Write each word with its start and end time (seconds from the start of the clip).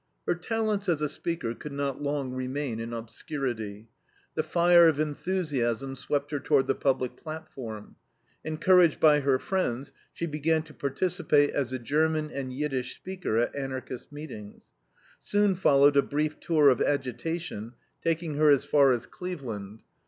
Her 0.25 0.33
talents 0.33 0.89
as 0.89 1.03
a 1.03 1.07
speaker 1.07 1.53
could 1.53 1.71
not 1.73 2.01
long 2.01 2.31
remain 2.33 2.79
in 2.79 2.91
obscurity. 2.91 3.87
The 4.33 4.41
fire 4.41 4.87
of 4.87 4.99
enthusiasm 4.99 5.95
swept 5.95 6.31
her 6.31 6.39
toward 6.39 6.65
the 6.65 6.73
public 6.73 7.15
platform. 7.15 7.97
Encouraged 8.43 8.99
by 8.99 9.19
her 9.19 9.37
friends, 9.37 9.93
she 10.11 10.25
began 10.25 10.63
to 10.63 10.73
participate 10.73 11.51
as 11.51 11.71
a 11.71 11.77
German 11.77 12.31
and 12.31 12.51
Yiddish 12.51 12.95
speaker 12.95 13.37
at 13.37 13.55
Anarchist 13.55 14.11
meetings. 14.11 14.69
Soon 15.19 15.53
followed 15.53 15.95
a 15.95 16.01
brief 16.01 16.39
tour 16.39 16.69
of 16.69 16.81
agitation 16.81 17.73
taking 18.03 18.37
her 18.37 18.49
as 18.49 18.65
far 18.65 18.93
as 18.93 19.05
Cleveland. 19.05 19.83